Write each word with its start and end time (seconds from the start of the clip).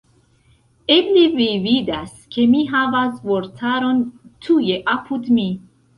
Eble 0.93 1.25
vi 1.35 1.47
vidas, 1.65 2.09
ke 2.37 2.45
mi 2.55 2.63
havas 2.71 3.19
vortaron 3.27 4.01
tuje 4.47 4.81
apud 4.99 5.35
mi. 5.39 5.47